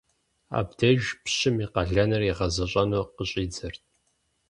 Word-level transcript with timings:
Абдеж 0.59 1.03
пщым 1.23 1.55
и 1.63 1.67
къалэныр 1.73 2.21
игъэзэщӀэну 2.29 3.03
къыщӀидзэрт. 3.15 3.81